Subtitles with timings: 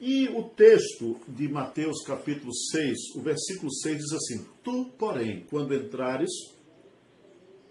[0.00, 5.74] E o texto de Mateus capítulo 6, o versículo 6 diz assim: Tu, porém, quando
[5.74, 6.30] entrares,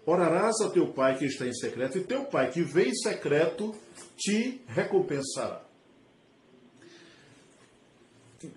[0.06, 3.74] orarás a teu pai que está em secreto, e teu pai que vem em secreto
[4.16, 5.64] te recompensará.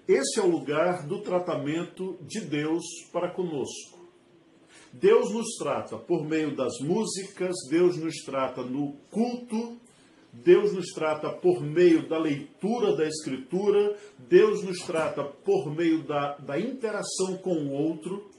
[0.08, 4.08] Esse é o lugar do tratamento de Deus para conosco.
[4.94, 9.82] Deus nos trata por meio das músicas, Deus nos trata no culto,
[10.34, 16.38] Deus nos trata por meio da leitura da Escritura, Deus nos trata por meio da,
[16.38, 18.32] da interação com o outro.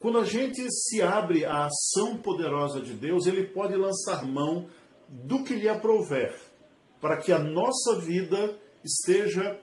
[0.00, 4.66] Quando a gente se abre à ação poderosa de Deus, Ele pode lançar mão
[5.08, 6.36] do que lhe aprouver,
[7.00, 9.60] para que a nossa vida esteja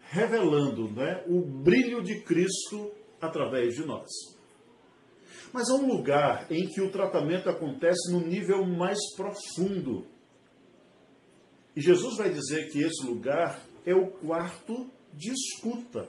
[0.00, 4.08] revelando né, o brilho de Cristo através de nós.
[5.52, 10.06] Mas há um lugar em que o tratamento acontece no nível mais profundo.
[11.76, 16.08] E Jesus vai dizer que esse lugar é o quarto de escuta.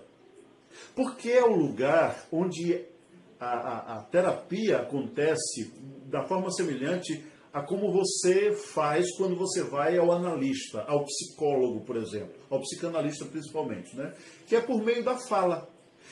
[0.95, 2.85] Porque é o lugar onde
[3.39, 5.73] a, a, a terapia acontece
[6.05, 11.95] da forma semelhante a como você faz quando você vai ao analista, ao psicólogo, por
[11.95, 14.13] exemplo, ao psicanalista principalmente, né?
[14.45, 15.69] Que é por meio da fala.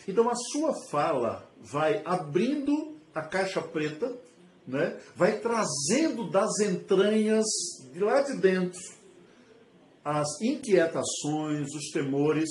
[0.07, 4.17] Então a sua fala vai abrindo a caixa preta,
[4.65, 4.97] né?
[5.17, 7.45] Vai trazendo das entranhas
[7.91, 8.79] de lá de dentro
[10.03, 12.49] as inquietações, os temores,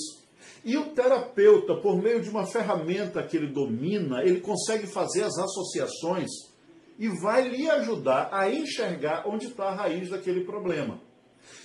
[0.65, 5.37] e o terapeuta, por meio de uma ferramenta que ele domina, ele consegue fazer as
[5.37, 6.29] associações
[6.97, 11.01] e vai lhe ajudar a enxergar onde está a raiz daquele problema.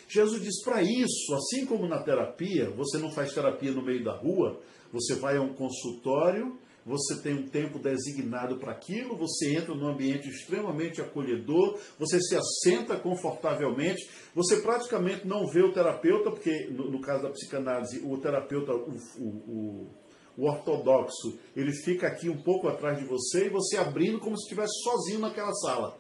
[0.09, 4.17] Jesus diz: para isso, assim como na terapia, você não faz terapia no meio da
[4.17, 4.61] rua,
[4.93, 9.89] você vai a um consultório, você tem um tempo designado para aquilo, você entra num
[9.89, 16.91] ambiente extremamente acolhedor, você se assenta confortavelmente, você praticamente não vê o terapeuta, porque no,
[16.91, 22.41] no caso da psicanálise, o terapeuta, o, o, o o ortodoxo, ele fica aqui um
[22.41, 25.99] pouco atrás de você e você abrindo como se estivesse sozinho naquela sala.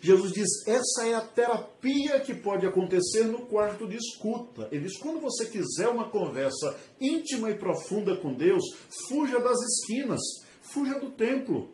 [0.00, 4.68] Jesus diz: essa é a terapia que pode acontecer no quarto de escuta.
[4.70, 8.62] Ele diz: quando você quiser uma conversa íntima e profunda com Deus,
[9.08, 10.20] fuja das esquinas,
[10.60, 11.70] fuja do templo.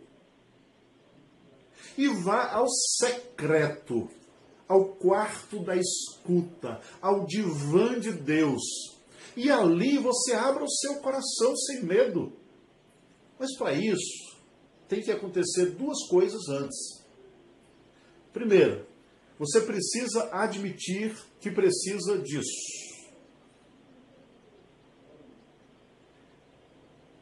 [1.96, 4.08] E vá ao secreto,
[4.66, 8.62] ao quarto da escuta, ao divã de Deus
[9.36, 12.32] e ali você abra o seu coração sem medo.
[13.38, 14.38] Mas para isso,
[14.88, 17.01] tem que acontecer duas coisas antes.
[18.32, 18.86] Primeiro,
[19.38, 22.82] você precisa admitir que precisa disso.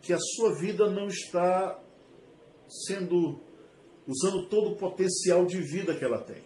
[0.03, 1.82] Que a sua vida não está
[2.87, 3.41] sendo
[4.06, 6.43] usando todo o potencial de vida que ela tem.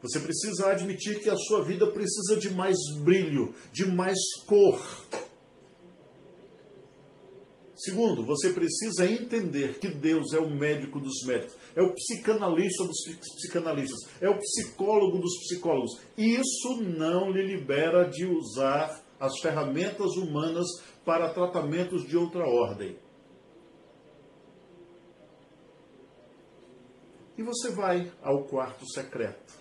[0.00, 4.80] Você precisa admitir que a sua vida precisa de mais brilho, de mais cor.
[7.74, 12.96] Segundo, você precisa entender que Deus é o médico dos médicos, é o psicanalista dos
[13.36, 16.00] psicanalistas, é o psicólogo dos psicólogos.
[16.16, 20.66] Isso não lhe libera de usar as ferramentas humanas
[21.04, 22.96] para tratamentos de outra ordem.
[27.36, 29.58] E você vai ao quarto secreto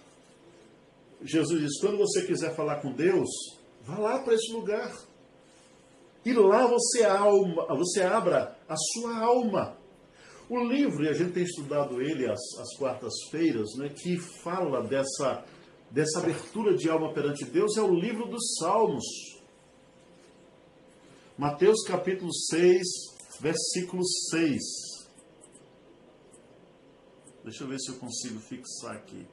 [1.21, 3.29] Jesus diz: quando você quiser falar com Deus,
[3.83, 4.93] vá lá para esse lugar.
[6.25, 9.76] E lá você, alma, você abra a sua alma.
[10.49, 15.43] O livro, e a gente tem estudado ele às, às quartas-feiras, né, que fala dessa,
[15.91, 19.03] dessa abertura de alma perante Deus, é o livro dos Salmos.
[21.37, 22.81] Mateus capítulo 6,
[23.41, 24.61] versículo 6.
[27.43, 29.27] Deixa eu ver se eu consigo fixar aqui.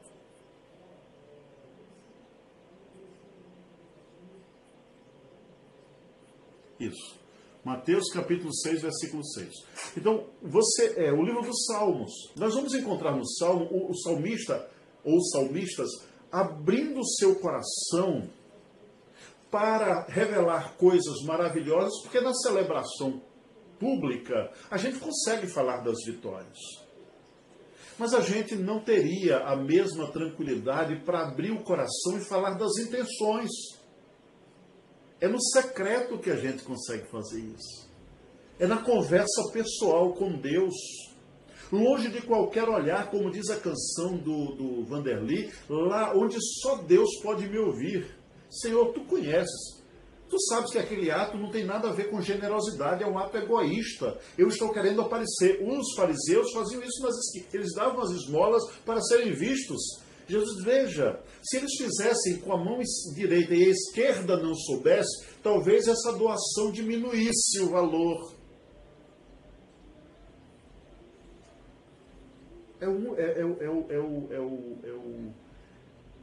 [6.79, 7.24] Isso.
[7.65, 9.51] Mateus capítulo 6, versículo 6.
[9.97, 12.13] Então, você é o livro dos Salmos.
[12.37, 14.69] Nós vamos encontrar no Salmo o, o salmista
[15.03, 15.89] ou salmistas
[16.31, 18.29] abrindo o seu coração
[19.51, 23.23] para revelar coisas maravilhosas, porque na celebração
[23.79, 26.59] pública a gente consegue falar das vitórias.
[27.99, 32.77] Mas a gente não teria a mesma tranquilidade para abrir o coração e falar das
[32.79, 33.51] intenções.
[35.25, 37.89] É no secreto que a gente consegue fazer isso.
[38.59, 40.75] É na conversa pessoal com Deus.
[41.73, 47.09] Longe de qualquer olhar, como diz a canção do, do Vanderly, lá onde só Deus
[47.23, 48.07] pode me ouvir.
[48.51, 49.83] Senhor, tu conheces.
[50.29, 53.39] Tu sabes que aquele ato não tem nada a ver com generosidade, é um ato
[53.39, 54.19] egoísta.
[54.37, 55.67] Eu estou querendo aparecer.
[55.67, 57.55] Os fariseus faziam isso esquinas.
[57.55, 60.04] Eles davam as esmolas para serem vistos.
[60.27, 62.79] Jesus, veja, se eles fizessem com a mão
[63.15, 68.33] direita e a esquerda não soubesse, talvez essa doação diminuísse o valor.
[72.81, 75.33] É o, é, é, é, é, é, é o,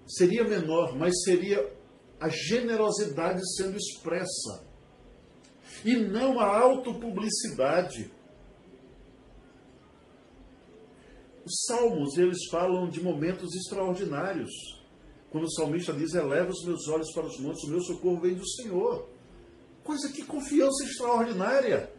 [0.07, 1.71] seria menor, mas seria
[2.19, 4.65] a generosidade sendo expressa.
[5.83, 8.11] E não a autopublicidade.
[11.45, 14.51] Os salmos, eles falam de momentos extraordinários.
[15.31, 18.35] Quando o salmista diz, eleva os meus olhos para os montes, o meu socorro vem
[18.35, 19.07] do Senhor.
[19.83, 21.91] Coisa que confiança extraordinária.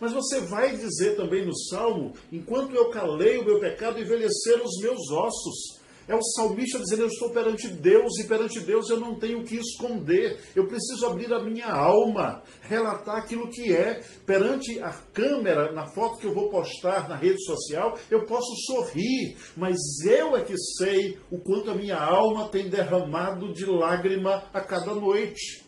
[0.00, 4.80] Mas você vai dizer também no Salmo, enquanto eu calei o meu pecado, envelheceram os
[4.80, 5.81] meus ossos.
[6.08, 9.44] É o salmista dizendo: Eu estou perante Deus e perante Deus eu não tenho o
[9.44, 10.40] que esconder.
[10.54, 14.00] Eu preciso abrir a minha alma, relatar aquilo que é.
[14.26, 19.36] Perante a câmera, na foto que eu vou postar na rede social, eu posso sorrir,
[19.56, 24.60] mas eu é que sei o quanto a minha alma tem derramado de lágrima a
[24.60, 25.64] cada noite.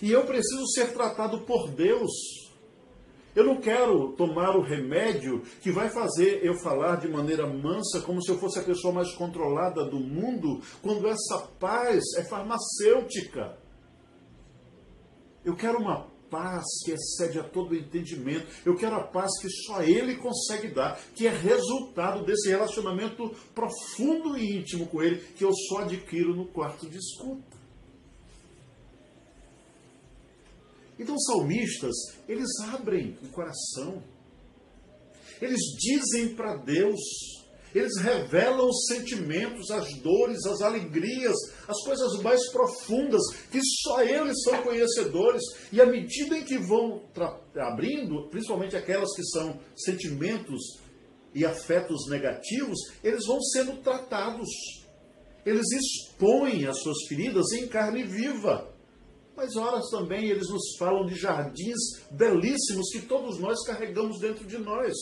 [0.00, 2.41] E eu preciso ser tratado por Deus
[3.34, 8.22] eu não quero tomar o remédio que vai fazer eu falar de maneira mansa, como
[8.22, 13.56] se eu fosse a pessoa mais controlada do mundo, quando essa paz é farmacêutica.
[15.44, 18.46] Eu quero uma paz que excede a todo entendimento.
[18.64, 24.38] Eu quero a paz que só Ele consegue dar, que é resultado desse relacionamento profundo
[24.38, 27.51] e íntimo com Ele, que eu só adquiro no quarto de escuta.
[31.02, 31.94] Então, os salmistas,
[32.28, 34.00] eles abrem o coração.
[35.40, 37.00] Eles dizem para Deus,
[37.74, 41.34] eles revelam os sentimentos, as dores, as alegrias,
[41.66, 43.20] as coisas mais profundas,
[43.50, 45.42] que só eles são conhecedores.
[45.72, 47.02] E à medida em que vão
[47.56, 50.78] abrindo, principalmente aquelas que são sentimentos
[51.34, 54.48] e afetos negativos, eles vão sendo tratados.
[55.44, 58.71] Eles expõem as suas feridas em carne viva.
[59.36, 61.78] Mas horas também eles nos falam de jardins
[62.10, 64.92] belíssimos que todos nós carregamos dentro de nós.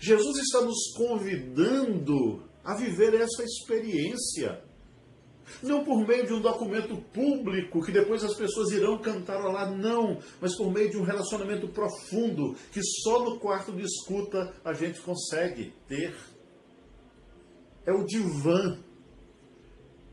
[0.00, 4.62] Jesus está nos convidando a viver essa experiência.
[5.62, 10.18] Não por meio de um documento público que depois as pessoas irão cantar lá, não,
[10.40, 15.00] mas por meio de um relacionamento profundo que só no quarto de escuta a gente
[15.00, 16.14] consegue ter.
[17.86, 18.78] É o divã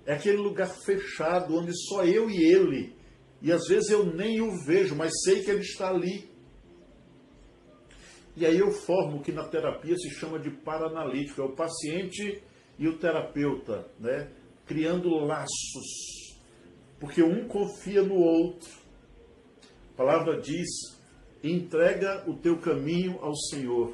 [0.05, 2.95] é aquele lugar fechado onde só eu e ele.
[3.41, 6.29] E às vezes eu nem o vejo, mas sei que ele está ali.
[8.35, 12.41] E aí eu formo o que na terapia se chama de paranalítico, é o paciente
[12.79, 14.31] e o terapeuta, né?
[14.65, 16.39] criando laços.
[16.99, 18.69] Porque um confia no outro.
[19.93, 20.69] A palavra diz:
[21.43, 23.93] entrega o teu caminho ao Senhor.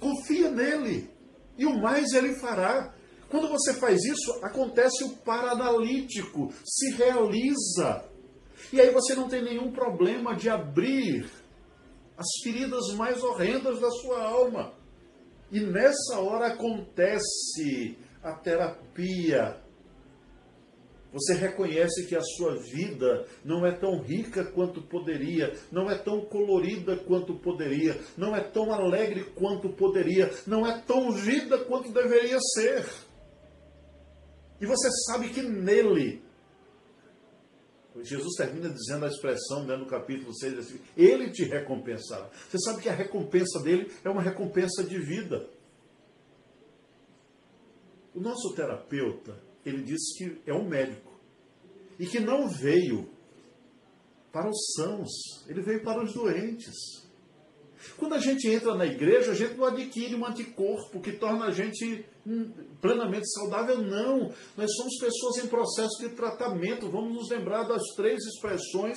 [0.00, 1.10] Confia nele,
[1.58, 2.94] e o mais ele fará.
[3.30, 8.04] Quando você faz isso, acontece o paranalítico, se realiza.
[8.72, 11.30] E aí você não tem nenhum problema de abrir
[12.16, 14.72] as feridas mais horrendas da sua alma.
[15.52, 19.62] E nessa hora acontece a terapia.
[21.12, 26.20] Você reconhece que a sua vida não é tão rica quanto poderia, não é tão
[26.20, 32.38] colorida quanto poderia, não é tão alegre quanto poderia, não é tão vida quanto deveria
[32.54, 32.84] ser.
[34.60, 36.22] E você sabe que nele,
[38.02, 42.28] Jesus termina dizendo a expressão né, no capítulo 6, assim, ele te recompensará.
[42.48, 45.48] Você sabe que a recompensa dele é uma recompensa de vida.
[48.14, 51.18] O nosso terapeuta, ele disse que é um médico
[51.98, 53.08] e que não veio
[54.32, 55.08] para os sãos,
[55.48, 57.07] ele veio para os doentes.
[57.96, 61.50] Quando a gente entra na igreja, a gente não adquire um anticorpo que torna a
[61.50, 64.32] gente hum, plenamente saudável, não.
[64.56, 66.90] Nós somos pessoas em processo de tratamento.
[66.90, 68.96] Vamos nos lembrar das três expressões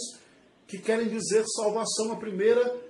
[0.67, 2.11] que querem dizer salvação.
[2.11, 2.81] A primeira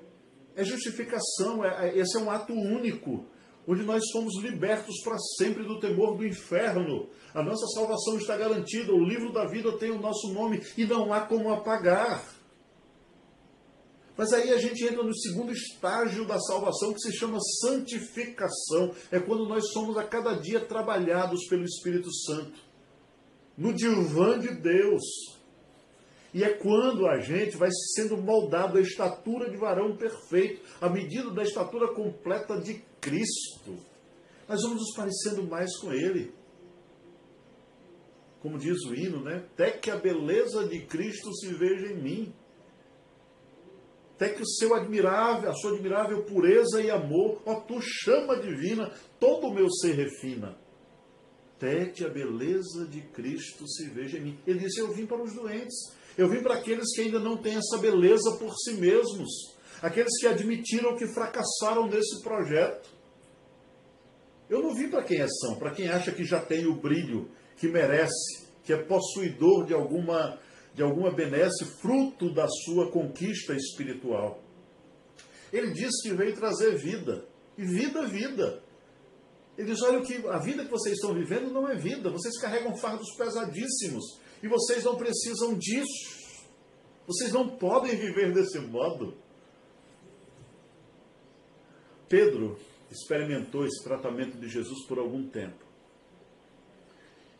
[0.55, 3.25] é justificação, é, é esse é um ato único,
[3.67, 7.10] onde nós somos libertos para sempre do temor do inferno.
[7.33, 11.13] A nossa salvação está garantida, o livro da vida tem o nosso nome e não
[11.13, 12.40] há como apagar.
[14.21, 18.93] Mas aí a gente entra no segundo estágio da salvação que se chama santificação.
[19.11, 22.53] É quando nós somos a cada dia trabalhados pelo Espírito Santo.
[23.57, 25.01] No divã de Deus.
[26.35, 31.31] E é quando a gente vai sendo moldado à estatura de varão perfeito, à medida
[31.31, 33.75] da estatura completa de Cristo.
[34.47, 36.31] Nós vamos nos parecendo mais com Ele.
[38.39, 39.47] Como diz o hino, né?
[39.51, 42.33] Até que a beleza de Cristo se veja em mim
[44.21, 48.93] até que o seu admirável, a sua admirável pureza e amor, ó tu chama divina,
[49.19, 50.55] todo o meu ser refina.
[51.57, 54.39] Até que a beleza de Cristo se veja em mim.
[54.45, 55.75] Ele disse: Eu vim para os doentes.
[56.15, 59.57] Eu vim para aqueles que ainda não têm essa beleza por si mesmos.
[59.81, 62.89] Aqueles que admitiram que fracassaram nesse projeto.
[64.47, 67.31] Eu não vim para quem é são, para quem acha que já tem o brilho,
[67.57, 70.37] que merece, que é possuidor de alguma
[70.73, 74.41] de alguma benesse, fruto da sua conquista espiritual.
[75.51, 77.25] Ele diz que veio trazer vida.
[77.57, 78.63] E vida, vida.
[79.57, 82.09] Ele diz: olha, que, a vida que vocês estão vivendo não é vida.
[82.09, 84.19] Vocês carregam fardos pesadíssimos.
[84.41, 86.21] E vocês não precisam disso.
[87.05, 89.17] Vocês não podem viver desse modo.
[92.07, 92.57] Pedro
[92.89, 95.70] experimentou esse tratamento de Jesus por algum tempo.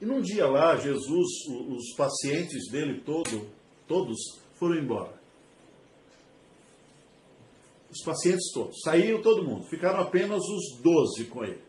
[0.02, 3.48] E num dia lá, Jesus, os pacientes dele todo,
[3.88, 4.18] todos
[4.56, 5.22] foram embora.
[7.92, 8.82] Os pacientes todos.
[8.84, 9.64] Saíram todo mundo.
[9.70, 11.62] Ficaram apenas os doze com ele.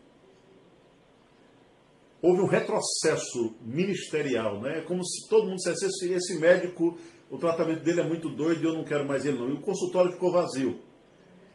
[2.23, 4.81] Houve um retrocesso ministerial, né?
[4.87, 6.97] Como se todo mundo dissesse, esse, esse médico,
[7.29, 9.49] o tratamento dele é muito doido e eu não quero mais ele não.
[9.49, 10.79] E o consultório ficou vazio.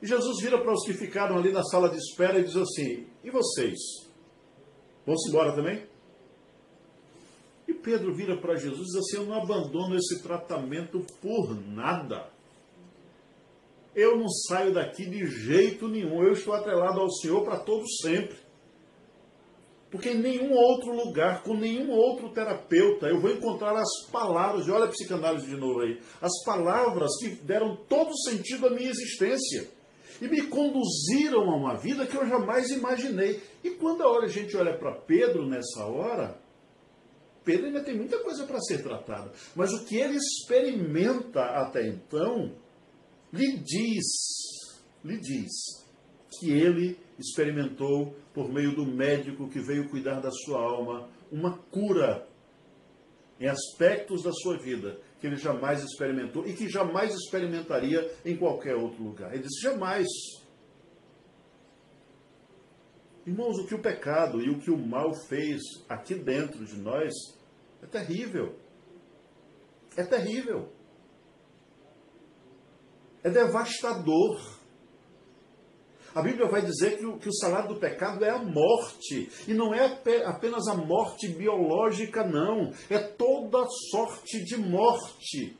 [0.00, 3.06] E Jesus vira para os que ficaram ali na sala de espera e diz assim,
[3.24, 3.78] e vocês?
[5.04, 5.87] Vão-se embora também?
[7.88, 12.28] Pedro vira para Jesus e diz assim: Eu não abandono esse tratamento por nada.
[13.96, 16.22] Eu não saio daqui de jeito nenhum.
[16.22, 18.36] Eu estou atrelado ao Senhor para todo sempre.
[19.90, 24.70] Porque em nenhum outro lugar, com nenhum outro terapeuta, eu vou encontrar as palavras, e
[24.70, 29.66] olha a psicanálise de novo aí, as palavras que deram todo sentido à minha existência
[30.20, 33.40] e me conduziram a uma vida que eu jamais imaginei.
[33.64, 36.38] E quando a hora a gente olha para Pedro nessa hora,
[37.48, 39.32] Pedro ainda tem muita coisa para ser tratada.
[39.56, 42.54] Mas o que ele experimenta até então
[43.32, 44.04] lhe diz,
[45.02, 45.50] lhe diz
[46.38, 52.28] que ele experimentou por meio do médico que veio cuidar da sua alma uma cura
[53.40, 58.76] em aspectos da sua vida que ele jamais experimentou e que jamais experimentaria em qualquer
[58.76, 59.32] outro lugar.
[59.32, 60.06] Ele disse: jamais.
[63.26, 67.37] Irmãos, o que o pecado e o que o mal fez aqui dentro de nós
[67.82, 68.58] é terrível.
[69.96, 70.68] É terrível.
[73.22, 74.58] É devastador.
[76.14, 79.30] A Bíblia vai dizer que o, que o salário do pecado é a morte.
[79.46, 79.84] E não é
[80.24, 82.72] apenas a morte biológica, não.
[82.88, 85.56] É toda sorte de morte.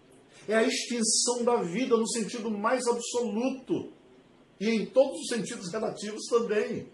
[0.49, 3.93] É a extinção da vida no sentido mais absoluto.
[4.61, 6.91] E em todos os sentidos relativos também.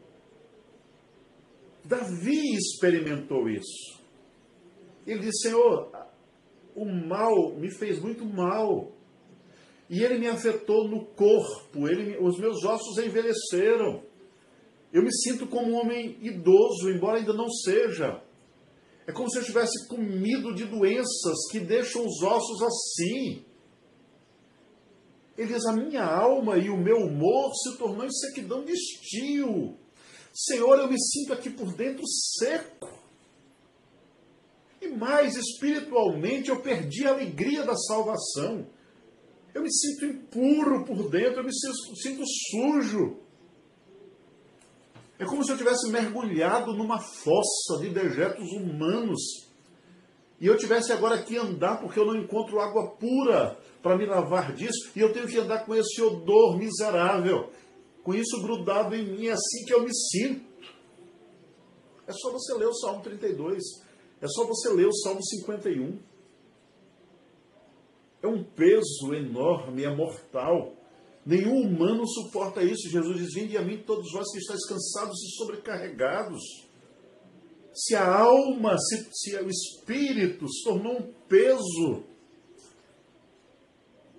[1.85, 3.94] Davi experimentou isso.
[5.07, 5.91] Ele disse: Senhor,
[6.75, 8.93] o mal me fez muito mal.
[9.89, 14.03] E ele me afetou no corpo, ele, os meus ossos envelheceram.
[14.93, 18.23] Eu me sinto como um homem idoso, embora ainda não seja.
[19.07, 23.45] É como se eu tivesse comido de doenças que deixam os ossos assim.
[25.37, 29.77] Ele diz: A minha alma e o meu humor se tornou em sequidão de estio.
[30.33, 32.03] Senhor, eu me sinto aqui por dentro
[32.39, 32.94] seco.
[34.97, 38.67] Mais, espiritualmente, eu perdi a alegria da salvação.
[39.55, 43.19] Eu me sinto impuro por dentro, eu me sinto, sinto sujo.
[45.19, 49.21] É como se eu tivesse mergulhado numa fossa de dejetos humanos.
[50.41, 54.53] E eu tivesse agora que andar porque eu não encontro água pura para me lavar
[54.55, 54.91] disso.
[54.97, 57.51] E eu tenho que andar com esse odor miserável.
[58.03, 60.45] Com isso grudado em mim, é assim que eu me sinto.
[62.07, 63.63] É só você ler o Salmo 32.
[64.25, 65.99] É só você ler o Salmo 51.
[68.23, 70.73] É um peso enorme, é mortal.
[71.27, 72.89] Nenhum humano suporta isso.
[72.89, 76.41] Jesus diz: Vinde a mim todos vós que estáis cansados e sobrecarregados.
[77.75, 82.05] Se a alma, se, se o espírito se tornou um peso,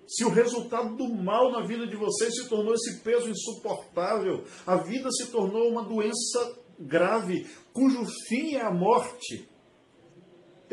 [0.06, 4.76] se o resultado do mal na vida de vocês se tornou esse peso insuportável, a
[4.84, 9.55] vida se tornou uma doença grave, cujo fim é a morte.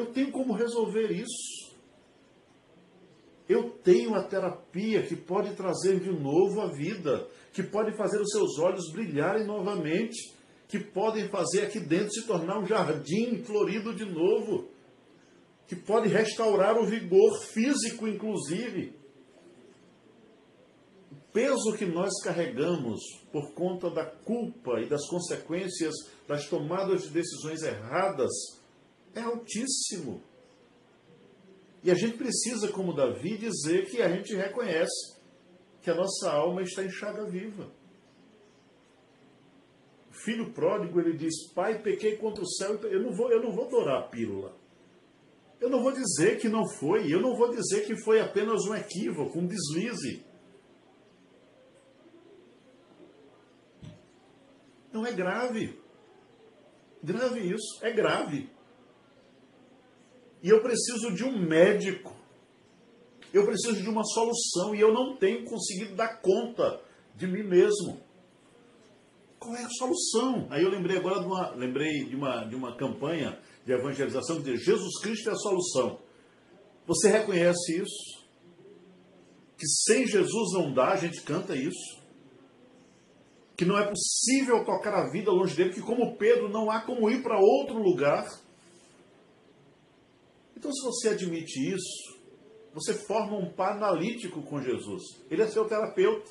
[0.03, 1.71] Eu tenho como resolver isso.
[3.49, 8.31] Eu tenho a terapia que pode trazer de novo a vida, que pode fazer os
[8.31, 10.35] seus olhos brilharem novamente,
[10.67, 14.69] que podem fazer aqui dentro se tornar um jardim florido de novo,
[15.69, 18.97] que pode restaurar o vigor físico, inclusive.
[21.13, 25.95] O peso que nós carregamos por conta da culpa e das consequências
[26.27, 28.62] das tomadas de decisões erradas
[29.14, 30.23] é altíssimo.
[31.83, 35.21] E a gente precisa, como Davi, dizer que a gente reconhece
[35.81, 37.71] que a nossa alma está chaga viva.
[40.11, 43.52] O filho pródigo, ele diz, pai, pequei contra o céu, eu não vou, eu não
[43.52, 44.57] vou dourar a pílula.
[45.61, 48.75] Eu não vou dizer que não foi, eu não vou dizer que foi apenas um
[48.75, 50.25] equívoco, um deslize.
[54.92, 55.81] Não é grave.
[57.02, 58.52] Grave isso, é grave.
[60.43, 62.15] E eu preciso de um médico.
[63.33, 66.81] Eu preciso de uma solução e eu não tenho conseguido dar conta
[67.15, 68.01] de mim mesmo.
[69.39, 70.47] Qual é a solução?
[70.51, 74.53] Aí eu lembrei agora de uma, lembrei de uma, de uma campanha de evangelização que
[74.53, 75.99] diz Jesus Cristo é a solução.
[76.87, 78.23] Você reconhece isso?
[79.57, 82.03] Que sem Jesus não dá, a gente canta isso.
[83.57, 87.09] Que não é possível tocar a vida longe dele, que como Pedro não há como
[87.09, 88.25] ir para outro lugar.
[90.62, 92.21] Então, se você admite isso,
[92.73, 95.02] você forma um par analítico com Jesus.
[95.28, 96.31] Ele é seu terapeuta.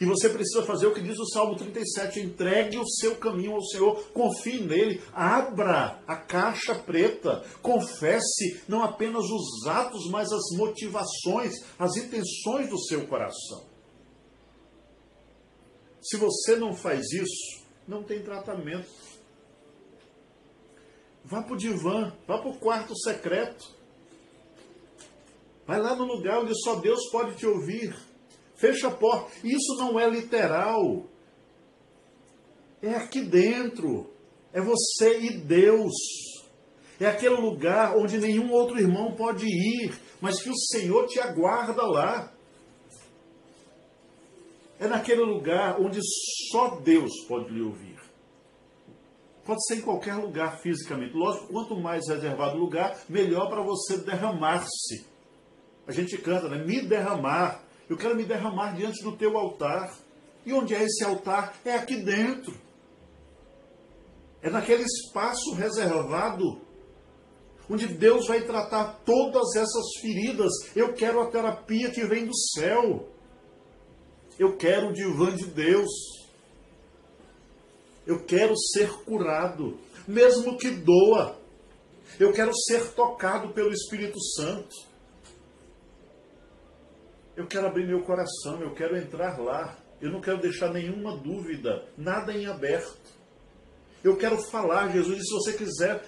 [0.00, 3.62] E você precisa fazer o que diz o Salmo 37: entregue o seu caminho ao
[3.62, 11.54] Senhor, confie nele, abra a caixa preta, confesse não apenas os atos, mas as motivações,
[11.78, 13.64] as intenções do seu coração.
[16.02, 18.88] Se você não faz isso, não tem tratamento.
[21.28, 23.74] Vá para o divã, vá para o quarto secreto.
[25.66, 27.96] Vai lá no lugar onde só Deus pode te ouvir.
[28.54, 29.32] Fecha a porta.
[29.42, 31.04] Isso não é literal.
[32.80, 34.08] É aqui dentro.
[34.52, 35.92] É você e Deus.
[37.00, 41.82] É aquele lugar onde nenhum outro irmão pode ir, mas que o Senhor te aguarda
[41.82, 42.32] lá.
[44.78, 45.98] É naquele lugar onde
[46.52, 47.95] só Deus pode lhe ouvir.
[49.46, 51.14] Pode ser em qualquer lugar fisicamente.
[51.14, 55.06] Lógico, quanto mais reservado o lugar, melhor para você derramar-se.
[55.86, 56.64] A gente canta, né?
[56.64, 57.62] Me derramar.
[57.88, 59.96] Eu quero me derramar diante do teu altar.
[60.44, 61.54] E onde é esse altar?
[61.64, 62.52] É aqui dentro.
[64.42, 66.60] É naquele espaço reservado
[67.70, 70.52] onde Deus vai tratar todas essas feridas.
[70.74, 73.08] Eu quero a terapia que vem do céu.
[74.38, 75.90] Eu quero o divã de Deus.
[78.06, 81.36] Eu quero ser curado, mesmo que doa.
[82.20, 84.74] Eu quero ser tocado pelo Espírito Santo.
[87.36, 89.76] Eu quero abrir meu coração, eu quero entrar lá.
[90.00, 93.14] Eu não quero deixar nenhuma dúvida, nada em aberto.
[94.04, 96.04] Eu quero falar, Jesus, e se você quiser,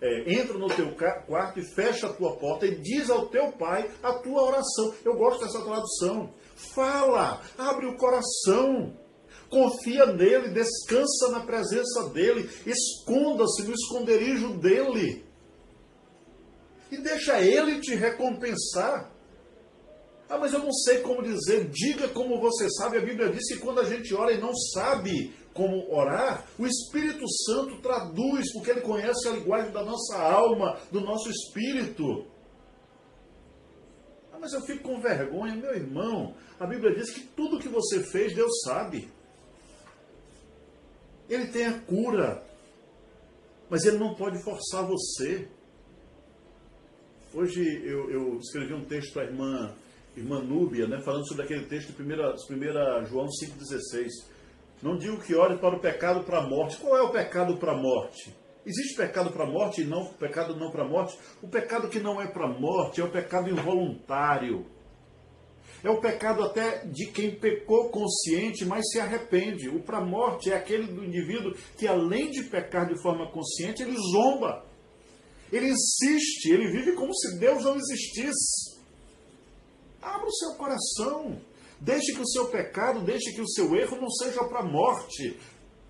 [0.00, 0.94] é, entra no teu
[1.26, 4.92] quarto e fecha a tua porta e diz ao teu pai a tua oração.
[5.04, 6.34] Eu gosto dessa tradução.
[6.74, 8.96] Fala, abre o coração,
[9.52, 15.22] confia nele, descansa na presença dele, esconda-se no esconderijo dele.
[16.90, 19.12] E deixa ele te recompensar.
[20.28, 21.68] Ah, mas eu não sei como dizer.
[21.68, 22.96] Diga como você sabe.
[22.96, 27.28] A Bíblia diz que quando a gente ora e não sabe como orar, o Espírito
[27.44, 32.26] Santo traduz, porque ele conhece a linguagem da nossa alma, do nosso espírito.
[34.32, 35.54] Ah, mas eu fico com vergonha.
[35.54, 39.10] Meu irmão, a Bíblia diz que tudo que você fez, Deus sabe.
[41.32, 42.42] Ele tem a cura.
[43.70, 45.48] Mas ele não pode forçar você.
[47.32, 49.74] Hoje eu, eu escrevi um texto para a irmã
[50.14, 54.08] irmã Núbia, né, falando sobre aquele texto de 1 João 5,16.
[54.82, 56.76] Não digo que ore para o pecado para a morte.
[56.76, 58.34] Qual é o pecado para a morte?
[58.66, 61.18] Existe pecado para a morte e não pecado não para a morte?
[61.40, 64.66] O pecado que não é para a morte é o pecado involuntário.
[65.82, 69.68] É o pecado até de quem pecou consciente, mas se arrepende.
[69.68, 73.96] O para morte é aquele do indivíduo que, além de pecar de forma consciente, ele
[73.96, 74.64] zomba.
[75.50, 78.80] Ele insiste, ele vive como se Deus não existisse.
[80.00, 81.40] Abra o seu coração.
[81.80, 85.36] Deixe que o seu pecado, deixe que o seu erro não seja para a morte,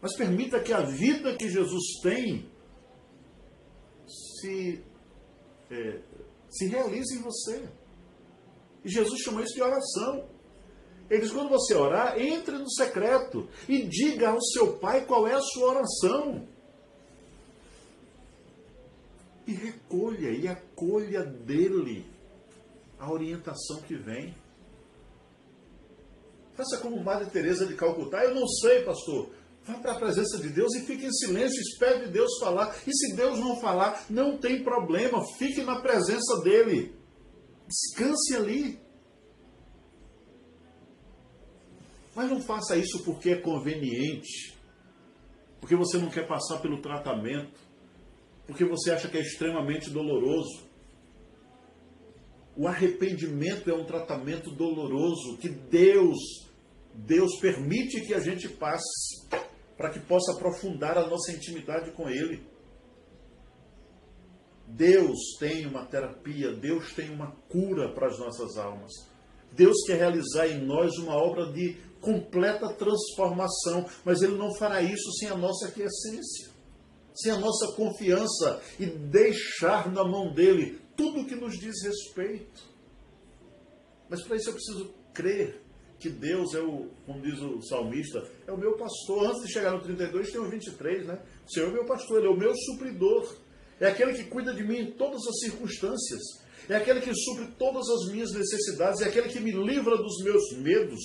[0.00, 2.50] mas permita que a vida que Jesus tem
[4.06, 4.82] se,
[5.70, 6.00] é,
[6.48, 7.68] se realize em você.
[8.84, 10.28] E Jesus chama isso de oração.
[11.10, 15.34] Ele diz: quando você orar, entre no secreto e diga ao seu pai qual é
[15.34, 16.48] a sua oração.
[19.46, 22.06] E recolha e acolha dele
[22.98, 24.34] a orientação que vem.
[26.54, 28.24] Faça como Madre Teresa de Calcutá.
[28.24, 29.30] Eu não sei, pastor.
[29.64, 32.76] Vá para a presença de Deus e fique em silêncio, espere Deus falar.
[32.86, 36.94] E se Deus não falar, não tem problema, fique na presença dele.
[37.72, 38.78] Descanse ali.
[42.14, 44.54] Mas não faça isso porque é conveniente,
[45.58, 47.58] porque você não quer passar pelo tratamento,
[48.46, 50.70] porque você acha que é extremamente doloroso.
[52.54, 56.18] O arrependimento é um tratamento doloroso que Deus,
[56.92, 59.26] Deus permite que a gente passe
[59.78, 62.46] para que possa aprofundar a nossa intimidade com Ele.
[64.74, 68.90] Deus tem uma terapia, Deus tem uma cura para as nossas almas.
[69.52, 75.12] Deus quer realizar em nós uma obra de completa transformação, mas Ele não fará isso
[75.18, 76.50] sem a nossa quiescência,
[77.14, 82.62] sem a nossa confiança e deixar na mão dele tudo que nos diz respeito.
[84.08, 85.60] Mas para isso eu preciso crer
[85.98, 89.26] que Deus é o, como diz o salmista, é o meu pastor.
[89.26, 91.22] Antes de chegar no 32, tem o 23, né?
[91.46, 93.36] O Senhor é o meu pastor, Ele é o meu supridor.
[93.82, 96.22] É aquele que cuida de mim em todas as circunstâncias.
[96.68, 99.00] É aquele que supre todas as minhas necessidades.
[99.00, 101.00] É aquele que me livra dos meus medos.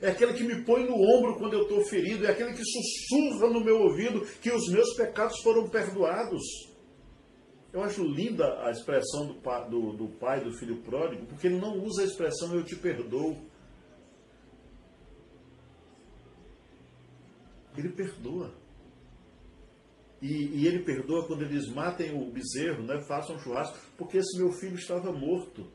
[0.00, 2.24] É aquele que me põe no ombro quando eu estou ferido.
[2.24, 6.42] É aquele que sussurra no meu ouvido que os meus pecados foram perdoados.
[7.70, 11.60] Eu acho linda a expressão do, pai do, do pai do filho pródigo, porque ele
[11.60, 13.36] não usa a expressão eu te perdoo.
[17.76, 18.61] Ele perdoa.
[20.22, 23.02] E, e, ele perdoa quando eles matem o bezerro, né?
[23.08, 25.66] façam um churrasco, porque esse meu filho estava morto.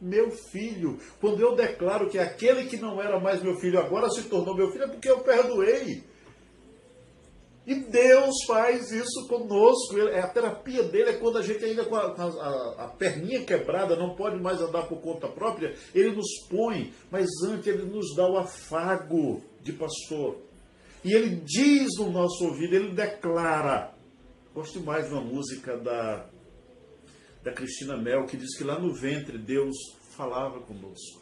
[0.00, 4.22] Meu filho, quando eu declaro que aquele que não era mais meu filho agora se
[4.22, 6.02] tornou meu filho, é porque eu perdoei.
[7.66, 9.94] E Deus faz isso conosco.
[10.00, 14.16] A terapia dele é quando a gente ainda com a, a, a, perninha quebrada, não
[14.16, 18.38] pode mais andar por conta própria, ele nos põe, mas antes ele nos dá o
[18.38, 20.38] afago de pastor.
[21.02, 23.94] E ele diz no nosso ouvido, ele declara.
[24.54, 26.28] Gosto mais de uma música da,
[27.42, 29.74] da Cristina Mel, que diz que lá no ventre Deus
[30.16, 31.20] falava conosco.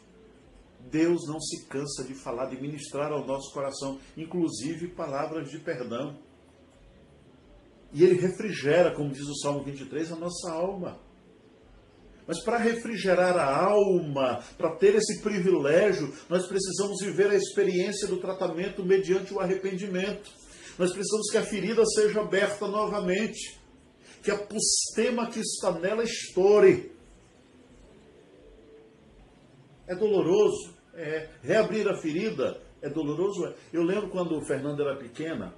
[0.91, 6.17] Deus não se cansa de falar, de ministrar ao nosso coração, inclusive palavras de perdão.
[7.93, 10.99] E ele refrigera, como diz o Salmo 23, a nossa alma.
[12.29, 18.17] Mas para refrigerar a alma, para ter esse privilégio, nós precisamos viver a experiência do
[18.17, 20.29] tratamento mediante o arrependimento.
[20.77, 23.59] Nós precisamos que a ferida seja aberta novamente,
[24.21, 26.91] que a pustema que está nela estoure.
[29.87, 31.29] É doloroso, é.
[31.41, 33.47] Reabrir a ferida é doloroso.
[33.47, 33.55] É.
[33.73, 35.55] Eu lembro quando o Fernando era pequena,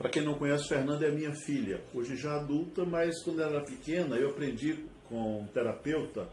[0.00, 3.64] para quem não conhece, Fernanda é minha filha, hoje já adulta, mas quando ela era
[3.66, 6.26] pequena, eu aprendi com um terapeuta,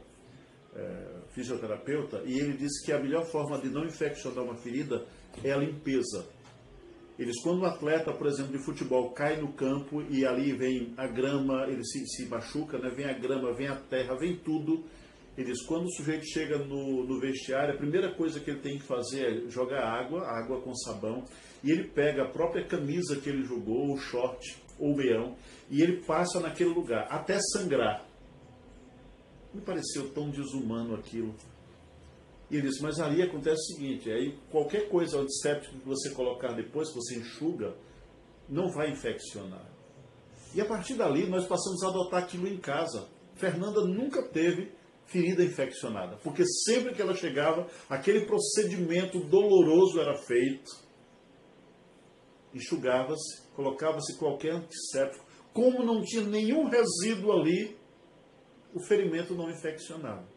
[0.73, 5.05] é, fisioterapeuta, e ele disse que a melhor forma de não infeccionar uma ferida
[5.43, 6.25] é a limpeza.
[7.19, 11.05] Eles, quando um atleta, por exemplo, de futebol cai no campo e ali vem a
[11.05, 12.89] grama, ele se, se machuca, né?
[12.95, 14.85] vem a grama, vem a terra, vem tudo.
[15.37, 18.85] Eles, quando o sujeito chega no, no vestiário, a primeira coisa que ele tem que
[18.85, 21.25] fazer é jogar água, água com sabão,
[21.63, 25.35] e ele pega a própria camisa que ele jogou, o short ou o meião,
[25.69, 28.05] e ele passa naquele lugar, até sangrar.
[29.53, 31.35] Me pareceu tão desumano aquilo.
[32.49, 36.53] E ele disse, mas ali acontece o seguinte, aí qualquer coisa antisséptica que você colocar
[36.53, 37.75] depois, que você enxuga,
[38.47, 39.65] não vai infeccionar.
[40.55, 43.07] E a partir dali nós passamos a adotar aquilo em casa.
[43.35, 44.71] Fernanda nunca teve
[45.05, 50.86] ferida infeccionada, porque sempre que ela chegava, aquele procedimento doloroso era feito
[52.53, 55.25] enxugava-se, colocava-se qualquer antisséptico.
[55.53, 57.75] Como não tinha nenhum resíduo ali,
[58.73, 60.27] o ferimento não infeccionava.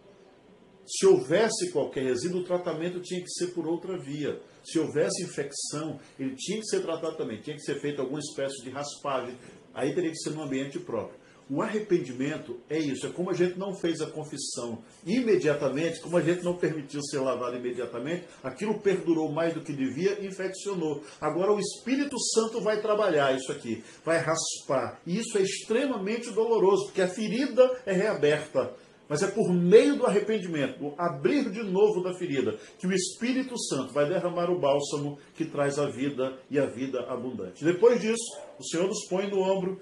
[0.87, 4.41] Se houvesse qualquer resíduo, o tratamento tinha que ser por outra via.
[4.65, 8.63] Se houvesse infecção, ele tinha que ser tratado também, tinha que ser feito alguma espécie
[8.65, 9.37] de raspagem.
[9.73, 11.20] Aí teria que ser no ambiente próprio.
[11.51, 16.21] O arrependimento é isso, é como a gente não fez a confissão imediatamente, como a
[16.21, 21.03] gente não permitiu ser lavado imediatamente, aquilo perdurou mais do que devia, infeccionou.
[21.21, 25.01] Agora o Espírito Santo vai trabalhar isso aqui, vai raspar.
[25.05, 28.73] E isso é extremamente doloroso, porque a ferida é reaberta.
[29.11, 33.59] Mas é por meio do arrependimento, do abrir de novo da ferida, que o Espírito
[33.59, 37.65] Santo vai derramar o bálsamo que traz a vida e a vida abundante.
[37.65, 38.23] Depois disso,
[38.57, 39.81] o Senhor nos põe no ombro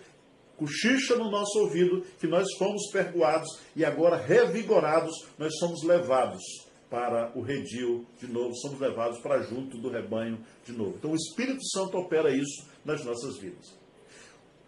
[0.59, 6.43] cochicha no nosso ouvido que nós fomos perdoados e agora revigorados, nós somos levados
[6.91, 10.95] para o redil de novo, somos levados para junto do rebanho de novo.
[10.99, 13.79] Então o Espírito Santo opera isso nas nossas vidas.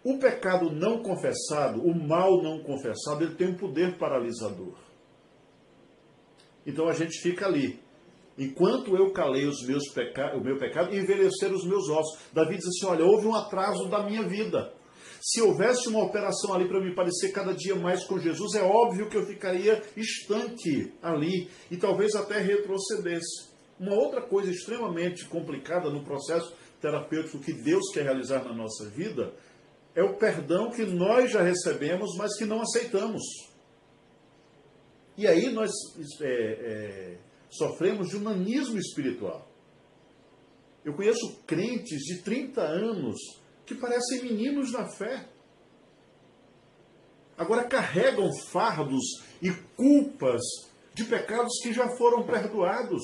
[0.03, 4.73] O pecado não confessado, o mal não confessado, ele tem um poder paralisador.
[6.65, 7.79] Então a gente fica ali.
[8.37, 10.35] Enquanto eu calei os meus peca...
[10.35, 12.19] o meu pecado, envelhecer os meus ossos.
[12.33, 14.73] Davi diz assim: olha, houve um atraso da minha vida.
[15.21, 19.07] Se houvesse uma operação ali para me parecer cada dia mais com Jesus, é óbvio
[19.07, 23.51] que eu ficaria estanque ali e talvez até retrocedesse.
[23.79, 29.31] Uma outra coisa extremamente complicada no processo terapêutico que Deus quer realizar na nossa vida
[29.93, 33.21] é o perdão que nós já recebemos, mas que não aceitamos.
[35.15, 35.69] E aí nós
[36.19, 39.47] é, é, sofremos de humanismo espiritual.
[40.83, 43.40] Eu conheço crentes de 30 anos
[43.71, 45.25] que parecem meninos na fé.
[47.37, 50.41] Agora carregam fardos e culpas
[50.93, 53.01] de pecados que já foram perdoados.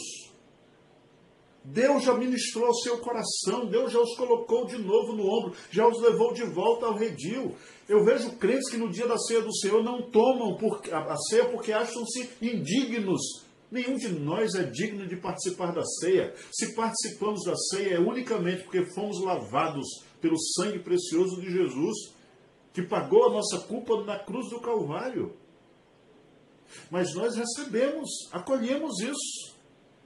[1.63, 5.88] Deus já ministrou ao seu coração, Deus já os colocou de novo no ombro, já
[5.88, 7.56] os levou de volta ao redil.
[7.89, 10.58] Eu vejo crentes que no dia da ceia do Senhor não tomam
[10.91, 13.21] a ceia porque acham-se indignos.
[13.69, 16.34] Nenhum de nós é digno de participar da ceia.
[16.51, 22.13] Se participamos da ceia é unicamente porque fomos lavados pelo sangue precioso de Jesus,
[22.73, 25.36] que pagou a nossa culpa na cruz do Calvário.
[26.91, 29.58] Mas nós recebemos, acolhemos isso.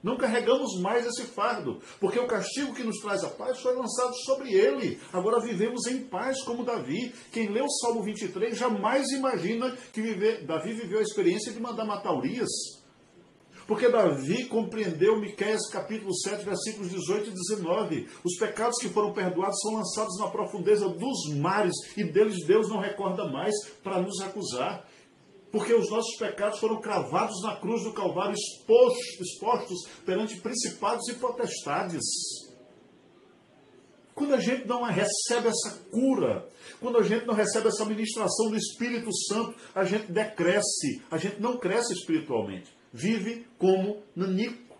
[0.02, 4.12] Não carregamos mais esse fardo, porque o castigo que nos traz a paz foi lançado
[4.24, 4.98] sobre ele.
[5.12, 7.14] Agora vivemos em paz como Davi.
[7.30, 11.84] Quem lê o Salmo 23 jamais imagina que viver, Davi viveu a experiência de mandar
[11.84, 12.81] matar Urias.
[13.66, 18.08] Porque Davi compreendeu Miqueias capítulo 7, versículos 18 e 19.
[18.24, 22.80] Os pecados que foram perdoados são lançados na profundeza dos mares e deles Deus não
[22.80, 24.86] recorda mais para nos acusar
[25.52, 31.14] porque os nossos pecados foram cravados na cruz do Calvário, expostos, expostos perante principados e
[31.16, 32.02] potestades.
[34.14, 36.48] Quando a gente não recebe essa cura,
[36.80, 41.40] quando a gente não recebe essa ministração do Espírito Santo, a gente decresce, a gente
[41.40, 42.72] não cresce espiritualmente.
[42.92, 44.76] Vive como nanico.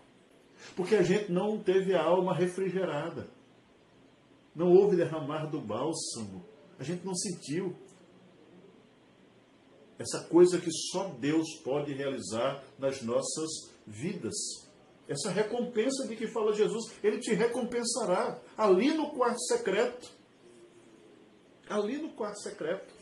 [0.75, 3.27] Porque a gente não teve a alma refrigerada.
[4.55, 6.45] Não houve derramar do bálsamo.
[6.77, 7.75] A gente não sentiu.
[9.97, 13.49] Essa coisa que só Deus pode realizar nas nossas
[13.85, 14.33] vidas.
[15.07, 20.09] Essa recompensa de que fala Jesus, Ele te recompensará ali no quarto secreto.
[21.67, 22.93] Ali no quarto secreto.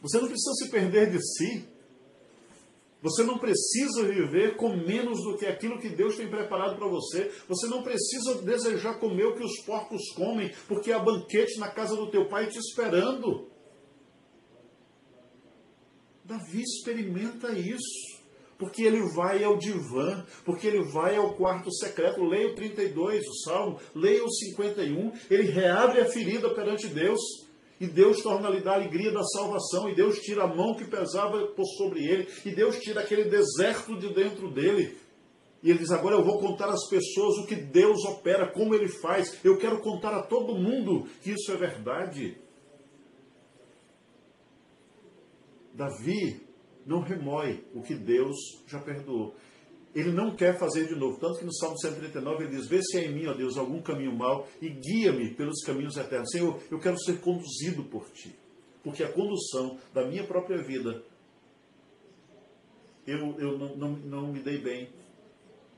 [0.00, 1.73] Você não precisa se perder de si.
[3.04, 7.30] Você não precisa viver com menos do que aquilo que Deus tem preparado para você.
[7.46, 11.94] Você não precisa desejar comer o que os porcos comem, porque há banquete na casa
[11.94, 13.46] do teu pai te esperando.
[16.24, 18.14] Davi experimenta isso.
[18.56, 22.24] Porque ele vai ao divã, porque ele vai ao quarto secreto.
[22.24, 25.12] Leia o 32, o Salmo, leia o 51.
[25.28, 27.20] Ele reabre a ferida perante Deus.
[27.84, 29.90] E Deus torna-lhe da alegria da salvação.
[29.90, 32.26] E Deus tira a mão que pesava por sobre ele.
[32.42, 34.96] E Deus tira aquele deserto de dentro dele.
[35.62, 38.88] E ele diz: Agora eu vou contar às pessoas o que Deus opera, como ele
[38.88, 39.38] faz.
[39.44, 42.38] Eu quero contar a todo mundo que isso é verdade.
[45.74, 46.40] Davi
[46.86, 48.34] não remói o que Deus
[48.66, 49.34] já perdoou.
[49.94, 51.20] Ele não quer fazer de novo.
[51.20, 53.80] Tanto que no Salmo 139 ele diz: Vê se é em mim, ó Deus, algum
[53.80, 56.30] caminho mau e guia-me pelos caminhos eternos.
[56.30, 58.34] Senhor, eu quero ser conduzido por ti.
[58.82, 61.02] Porque a condução da minha própria vida,
[63.06, 64.90] eu, eu não, não, não me dei bem.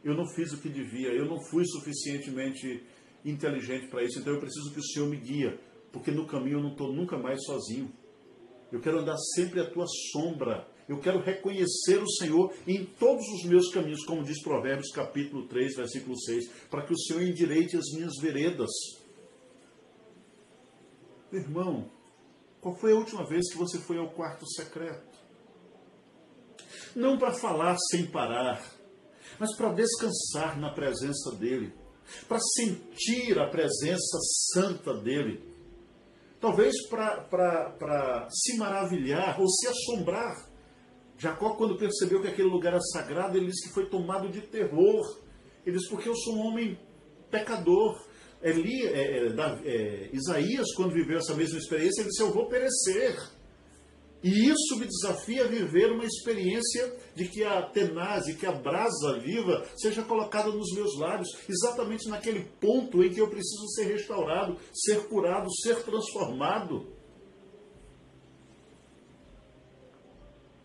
[0.02, 1.09] Eu não fiz o que devia.
[1.09, 2.83] Eu não fui suficientemente
[3.24, 4.18] inteligente para isso.
[4.18, 5.61] Então eu preciso que o Senhor me guia.
[5.92, 7.92] Porque no caminho eu não estou nunca mais sozinho.
[8.72, 10.66] Eu quero andar sempre à tua sombra.
[10.88, 15.77] Eu quero reconhecer o Senhor em todos os meus caminhos, como diz Provérbios capítulo 3,
[15.77, 18.70] versículo 6, para que o Senhor endireite as minhas veredas.
[21.33, 21.90] Irmão,
[22.61, 25.16] qual foi a última vez que você foi ao quarto secreto?
[26.94, 28.64] Não para falar sem parar,
[29.40, 31.75] mas para descansar na presença dEle,
[32.29, 34.18] para sentir a presença
[34.53, 35.57] santa dEle
[36.40, 40.45] talvez para se maravilhar ou se assombrar.
[41.18, 45.18] Jacó, quando percebeu que aquele lugar era sagrado, ele disse que foi tomado de terror.
[45.64, 46.79] Ele disse, porque eu sou um homem
[47.31, 47.96] pecador.
[48.42, 53.16] Eli, é, é, é, Isaías, quando viveu essa mesma experiência, ele disse, eu vou perecer.
[54.22, 58.52] E isso me desafia a viver uma experiência de que a tenaz e que a
[58.52, 63.85] brasa viva seja colocada nos meus lábios, exatamente naquele ponto em que eu preciso ser
[63.85, 66.95] restaurado, ser curado, ser transformado.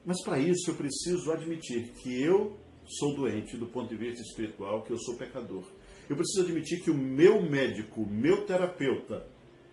[0.05, 4.83] Mas para isso eu preciso admitir que eu sou doente do ponto de vista espiritual,
[4.83, 5.63] que eu sou pecador.
[6.09, 9.27] Eu preciso admitir que o meu médico, o meu terapeuta,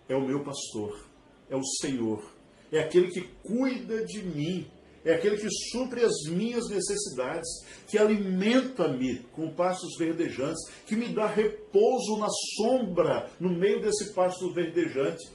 [0.07, 1.05] é o meu pastor,
[1.49, 2.23] é o Senhor
[2.71, 4.67] é aquele que cuida de mim,
[5.03, 7.47] é aquele que supre as minhas necessidades,
[7.87, 14.53] que alimenta-me com pastos verdejantes, que me dá repouso na sombra, no meio desse pasto
[14.53, 15.27] verdejante,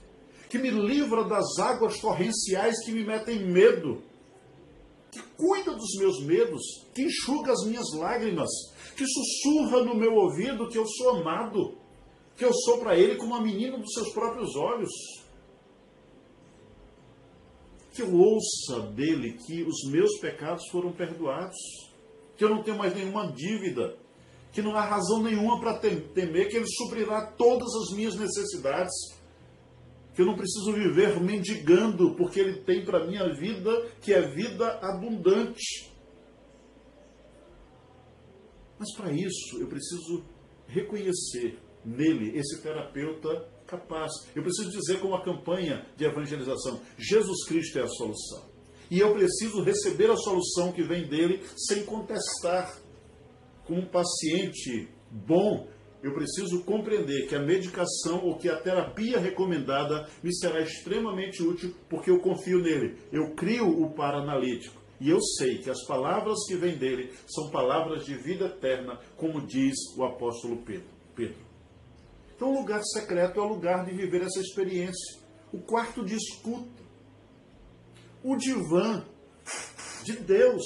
[0.48, 4.02] que me livra das águas torrenciais que me metem medo,
[5.14, 6.60] que cuida dos meus medos,
[6.92, 8.50] que enxuga as minhas lágrimas,
[8.96, 11.78] que sussurra no meu ouvido que eu sou amado,
[12.36, 14.90] que eu sou para ele como a menina dos seus próprios olhos.
[17.94, 21.56] Que eu ouça dele que os meus pecados foram perdoados,
[22.36, 23.96] que eu não tenho mais nenhuma dívida,
[24.52, 28.92] que não há razão nenhuma para temer, que ele suprirá todas as minhas necessidades,
[30.14, 34.78] que eu não preciso viver mendigando, porque ele tem para minha vida que é vida
[34.80, 35.92] abundante.
[38.78, 40.24] Mas para isso eu preciso
[40.66, 44.10] reconhecer nele esse terapeuta capaz.
[44.34, 48.54] Eu preciso dizer com uma campanha de evangelização: Jesus Cristo é a solução.
[48.90, 52.78] E eu preciso receber a solução que vem dele sem contestar.
[53.66, 55.66] Como um paciente bom,
[56.04, 61.74] eu preciso compreender que a medicação ou que a terapia recomendada me será extremamente útil
[61.88, 62.98] porque eu confio nele.
[63.10, 64.78] Eu crio o paranalítico.
[65.00, 69.46] E eu sei que as palavras que vêm dele são palavras de vida eterna, como
[69.46, 70.62] diz o apóstolo
[71.16, 71.42] Pedro.
[72.36, 75.22] Então, o lugar secreto é o lugar de viver essa experiência.
[75.50, 76.82] O quarto de escuta.
[78.22, 79.02] O divã
[80.04, 80.62] de Deus,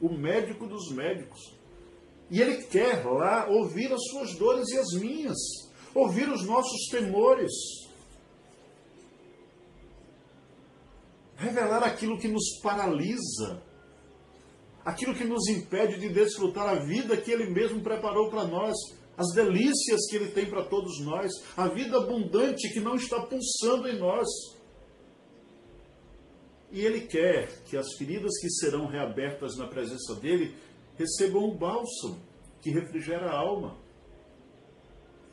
[0.00, 1.55] o médico dos médicos.
[2.30, 5.38] E ele quer lá ouvir as suas dores e as minhas,
[5.94, 7.52] ouvir os nossos temores,
[11.36, 13.62] revelar aquilo que nos paralisa,
[14.84, 18.74] aquilo que nos impede de desfrutar a vida que ele mesmo preparou para nós
[19.16, 23.88] as delícias que Ele tem para todos nós, a vida abundante que não está pulsando
[23.88, 24.26] em nós.
[26.70, 30.54] E Ele quer que as feridas que serão reabertas na presença dEle
[30.98, 32.20] recebam um bálsamo
[32.60, 33.78] que refrigera a alma,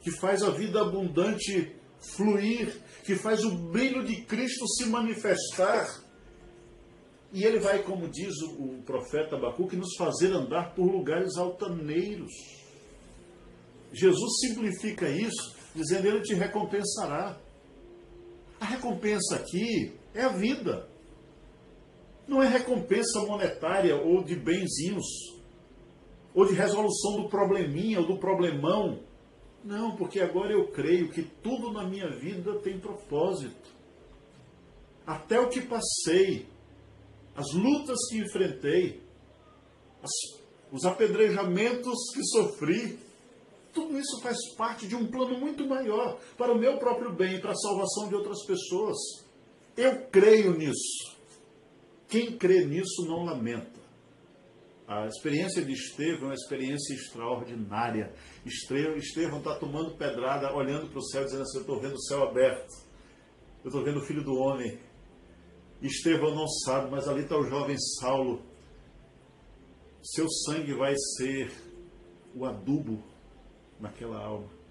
[0.02, 1.76] que faz a vida abundante
[2.15, 6.04] fluir, que faz o brilho de Cristo se manifestar.
[7.32, 12.32] E ele vai, como diz o, profeta Abacuque, nos fazer andar por lugares altaneiros
[13.93, 17.39] Jesus simplifica isso, dizendo: Ele te recompensará.
[18.60, 20.89] A recompensa aqui é a vida.
[22.28, 25.06] Não é recompensa monetária ou de benzinhos,
[26.33, 28.99] ou de resolução do probleminha ou do problemão.
[29.63, 33.71] Não, porque agora eu creio que tudo na minha vida tem propósito.
[35.05, 36.47] Até o que passei,
[37.35, 39.01] as lutas que enfrentei,
[40.01, 40.11] as,
[40.71, 42.99] os apedrejamentos que sofri,
[43.73, 47.41] tudo isso faz parte de um plano muito maior para o meu próprio bem e
[47.41, 48.97] para a salvação de outras pessoas.
[49.75, 51.17] Eu creio nisso.
[52.07, 53.72] Quem crê nisso não lamenta.
[54.87, 58.13] A experiência de Estevão é uma experiência extraordinária.
[58.45, 62.23] Estevão está tomando pedrada, olhando para o céu, dizendo assim: Eu estou vendo o céu
[62.23, 62.73] aberto.
[63.63, 64.77] Eu estou vendo o filho do homem.
[65.81, 68.41] Estevão não sabe, mas ali está o jovem Saulo.
[70.01, 71.51] Seu sangue vai ser
[72.35, 73.01] o adubo
[73.79, 74.62] naquela alma.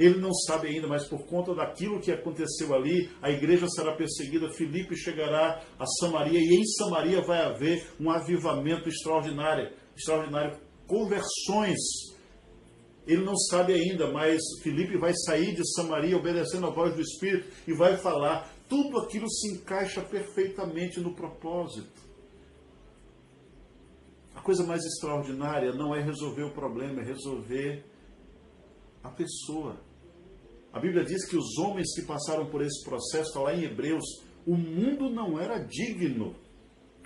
[0.00, 4.50] Ele não sabe ainda, mas por conta daquilo que aconteceu ali, a igreja será perseguida.
[4.50, 11.76] Filipe chegará a Samaria e em Samaria vai haver um avivamento extraordinário, extraordinário, conversões.
[13.06, 17.46] Ele não sabe ainda, mas Filipe vai sair de Samaria obedecendo a voz do Espírito
[17.68, 18.50] e vai falar.
[18.70, 22.00] Tudo aquilo se encaixa perfeitamente no propósito.
[24.34, 27.84] A coisa mais extraordinária não é resolver o problema, é resolver
[29.02, 29.89] a pessoa.
[30.72, 34.04] A Bíblia diz que os homens que passaram por esse processo, está lá em Hebreus,
[34.46, 36.34] o mundo não era digno.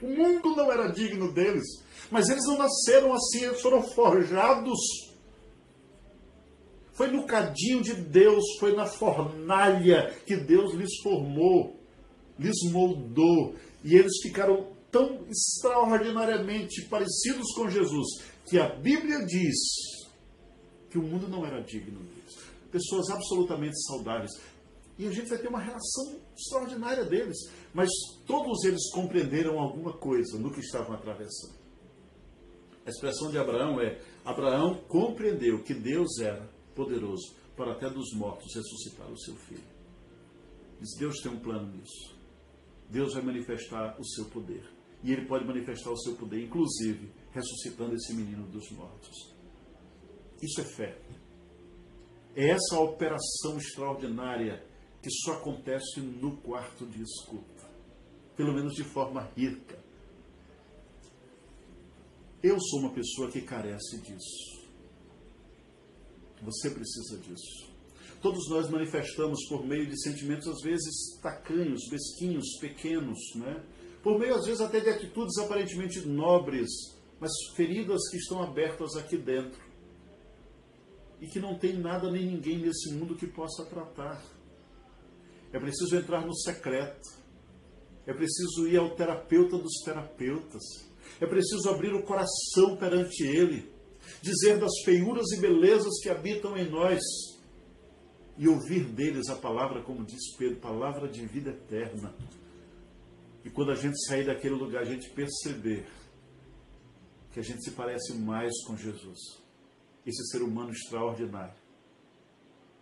[0.02, 1.64] O mundo não era digno deles.
[2.10, 4.78] Mas eles não nasceram assim, eles foram forjados.
[6.92, 11.80] Foi no cadinho de Deus, foi na fornalha que Deus lhes formou,
[12.38, 13.54] lhes moldou.
[13.82, 19.56] E eles ficaram tão extraordinariamente parecidos com Jesus que a Bíblia diz
[20.88, 22.00] que o mundo não era digno.
[22.74, 24.32] Pessoas absolutamente saudáveis.
[24.98, 27.36] E a gente vai ter uma relação extraordinária deles.
[27.72, 27.88] Mas
[28.26, 31.54] todos eles compreenderam alguma coisa no que estavam atravessando.
[32.84, 38.52] A expressão de Abraão é: Abraão compreendeu que Deus era poderoso para até dos mortos
[38.52, 39.64] ressuscitar o seu filho.
[40.80, 42.12] Diz: Deus tem um plano nisso.
[42.90, 44.68] Deus vai manifestar o seu poder
[45.04, 49.32] e ele pode manifestar o seu poder, inclusive ressuscitando esse menino dos mortos.
[50.42, 50.98] Isso é fé.
[52.36, 54.64] É essa operação extraordinária
[55.00, 57.68] que só acontece no quarto de escuta,
[58.36, 59.78] pelo menos de forma rica.
[62.42, 64.64] Eu sou uma pessoa que carece disso.
[66.42, 67.72] Você precisa disso.
[68.20, 73.64] Todos nós manifestamos por meio de sentimentos, às vezes, tacanhos, mesquinhos, pequenos, né?
[74.02, 76.68] por meio às vezes até de atitudes aparentemente nobres,
[77.18, 79.58] mas feridas que estão abertas aqui dentro
[81.20, 84.22] e que não tem nada nem ninguém nesse mundo que possa tratar.
[85.52, 87.24] É preciso entrar no secreto.
[88.06, 90.62] É preciso ir ao terapeuta dos terapeutas.
[91.20, 93.72] É preciso abrir o coração perante Ele,
[94.20, 97.00] dizer das feiuras e belezas que habitam em nós
[98.36, 102.14] e ouvir deles a palavra, como diz Pedro, palavra de vida eterna.
[103.44, 105.86] E quando a gente sair daquele lugar, a gente perceber
[107.32, 109.43] que a gente se parece mais com Jesus,
[110.06, 111.54] esse ser humano extraordinário,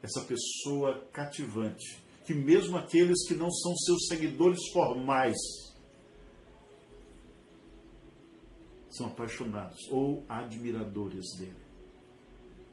[0.03, 5.37] essa pessoa cativante, que mesmo aqueles que não são seus seguidores formais
[8.91, 11.63] são apaixonados ou admiradores dele.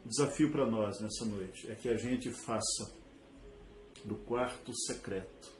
[0.05, 2.93] O desafio para nós nessa noite é que a gente faça
[4.03, 5.51] do quarto secreto,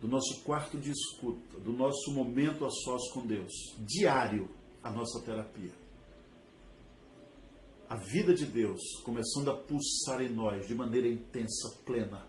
[0.00, 4.48] do nosso quarto de escuta, do nosso momento a sós com Deus, diário,
[4.82, 5.72] a nossa terapia.
[7.88, 12.26] A vida de Deus começando a pulsar em nós de maneira intensa, plena.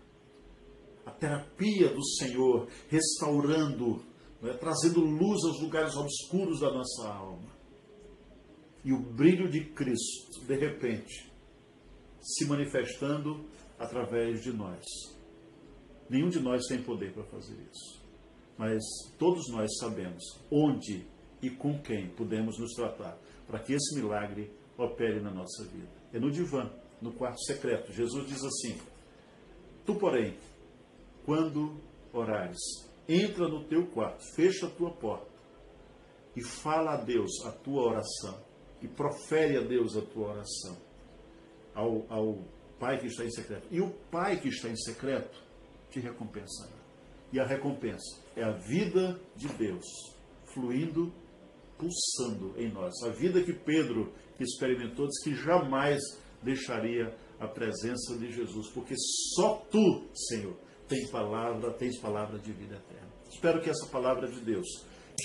[1.04, 4.02] A terapia do Senhor restaurando,
[4.42, 4.54] é?
[4.54, 7.60] trazendo luz aos lugares obscuros da nossa alma
[8.84, 11.30] e o brilho de Cristo, de repente,
[12.20, 13.44] se manifestando
[13.78, 14.84] através de nós.
[16.08, 18.00] Nenhum de nós tem poder para fazer isso.
[18.56, 18.82] Mas
[19.18, 21.06] todos nós sabemos onde
[21.42, 24.50] e com quem podemos nos tratar para que esse milagre
[24.84, 25.90] opere na nossa vida.
[26.12, 26.70] É no divã,
[27.00, 27.92] no quarto secreto.
[27.92, 28.80] Jesus diz assim:
[29.84, 30.36] Tu, porém,
[31.24, 31.80] quando
[32.12, 32.58] orares,
[33.08, 35.30] entra no teu quarto, fecha a tua porta
[36.36, 38.40] e fala a Deus a tua oração
[38.80, 40.76] e profere a Deus a tua oração,
[41.74, 42.38] ao, ao
[42.78, 43.68] Pai que está em secreto.
[43.70, 45.38] E o Pai que está em secreto
[45.90, 46.80] te recompensará.
[47.30, 49.84] E a recompensa é a vida de Deus
[50.46, 51.12] fluindo,
[51.78, 52.92] pulsando em nós.
[53.04, 54.12] A vida que Pedro
[54.44, 56.00] experimentou diz que jamais
[56.42, 58.94] deixaria a presença de Jesus, porque
[59.34, 60.56] só tu, Senhor,
[60.88, 63.08] tens palavra, tens palavra de vida eterna.
[63.30, 64.66] Espero que essa palavra de Deus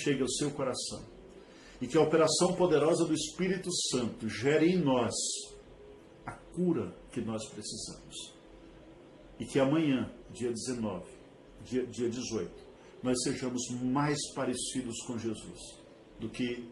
[0.02, 1.04] chegue ao seu coração
[1.80, 5.14] e que a operação poderosa do Espírito Santo gere em nós
[6.24, 8.34] a cura que nós precisamos.
[9.38, 11.04] E que amanhã, dia 19,
[11.64, 12.50] dia, dia 18,
[13.02, 15.60] nós sejamos mais parecidos com Jesus
[16.18, 16.66] do que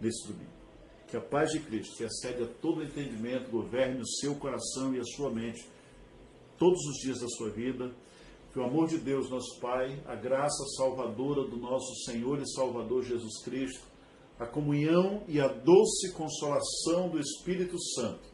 [0.00, 0.59] nesse domingo.
[1.10, 5.00] Que a paz de Cristo, que excede a todo entendimento, governe o seu coração e
[5.00, 5.68] a sua mente
[6.56, 7.92] todos os dias da sua vida.
[8.52, 13.02] Que o amor de Deus, nosso Pai, a graça salvadora do nosso Senhor e Salvador
[13.02, 13.84] Jesus Cristo,
[14.38, 18.30] a comunhão e a doce consolação do Espírito Santo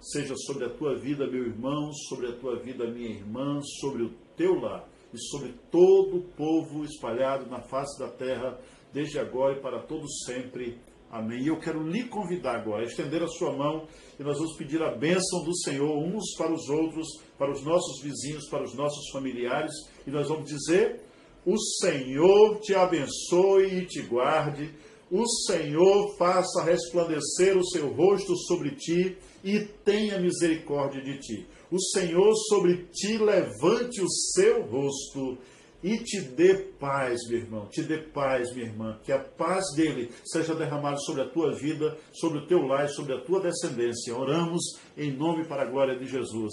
[0.00, 4.10] seja sobre a tua vida, meu irmão, sobre a tua vida, minha irmã, sobre o
[4.36, 8.58] teu lar e sobre todo o povo espalhado na face da terra,
[8.92, 10.78] desde agora e para todos sempre.
[11.10, 11.42] Amém.
[11.42, 13.86] E eu quero lhe convidar agora a estender a sua mão
[14.20, 17.06] e nós vamos pedir a bênção do Senhor uns para os outros,
[17.38, 19.72] para os nossos vizinhos, para os nossos familiares,
[20.06, 21.00] e nós vamos dizer:
[21.46, 24.70] O Senhor te abençoe e te guarde.
[25.10, 31.46] O Senhor faça resplandecer o seu rosto sobre ti e tenha misericórdia de ti.
[31.70, 35.38] O Senhor sobre ti levante o seu rosto
[35.82, 40.10] e te dê paz, meu irmão, te dê paz, minha irmã, que a paz dele
[40.24, 44.16] seja derramada sobre a tua vida, sobre o teu lar, sobre a tua descendência.
[44.16, 44.60] Oramos
[44.96, 46.52] em nome para a glória de Jesus,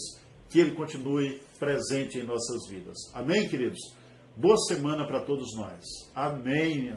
[0.49, 2.97] que ele continue presente em nossas vidas.
[3.13, 3.79] Amém, queridos?
[4.37, 5.83] Boa semana para todos nós.
[6.13, 6.95] Amém, minha